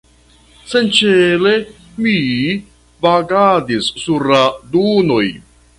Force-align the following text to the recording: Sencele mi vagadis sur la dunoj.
Sencele 0.71 1.51
mi 2.07 2.15
vagadis 3.07 3.93
sur 4.07 4.31
la 4.35 4.45
dunoj. 4.75 5.27